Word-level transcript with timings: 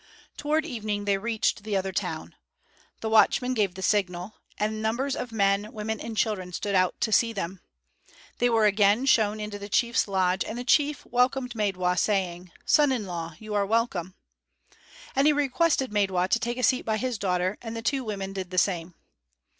Toward 0.35 0.65
evening 0.65 1.05
they 1.05 1.19
reached 1.19 1.61
the 1.61 1.77
other 1.77 1.91
town. 1.91 2.33
The 3.01 3.09
watchman 3.11 3.53
gave 3.53 3.75
the 3.75 3.83
signal, 3.83 4.33
and 4.57 4.81
numbers 4.81 5.15
of 5.15 5.31
men, 5.31 5.71
women 5.73 5.99
and 5.99 6.17
children 6.17 6.51
stood 6.53 6.73
out 6.73 6.99
to 7.01 7.11
see 7.11 7.33
them. 7.33 7.61
They 8.39 8.49
were 8.49 8.65
again 8.65 9.05
shown 9.05 9.39
into 9.39 9.59
the 9.59 9.69
chief's 9.69 10.07
lodge, 10.07 10.43
and 10.43 10.57
the 10.57 10.63
chief 10.63 11.05
welcomed 11.05 11.53
Maidwa, 11.53 11.99
saying: 11.99 12.51
"Son 12.65 12.91
in 12.91 13.05
law, 13.05 13.35
you 13.37 13.53
are 13.53 13.63
welcome." 13.63 14.15
And 15.15 15.27
he 15.27 15.33
requested 15.33 15.91
Maidwa 15.93 16.27
to 16.29 16.39
take 16.39 16.57
a 16.57 16.63
seat 16.63 16.81
by 16.81 16.97
his 16.97 17.19
daughter, 17.19 17.59
and 17.61 17.77
the 17.77 17.83
two 17.83 18.03
women 18.03 18.33
did 18.33 18.49
the 18.49 18.57
same. 18.57 18.95